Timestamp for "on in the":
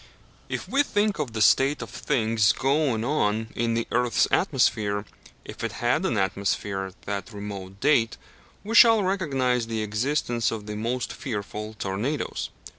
3.03-3.87